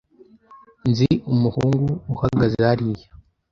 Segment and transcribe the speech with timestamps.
[0.89, 3.07] Nzi umuhungu uhagaze hariya.